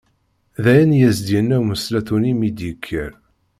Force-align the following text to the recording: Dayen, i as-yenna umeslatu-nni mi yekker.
Dayen, 0.63 0.91
i 0.99 1.01
as-yenna 1.09 1.57
umeslatu-nni 1.61 2.31
mi 2.39 2.49
yekker. 2.59 3.11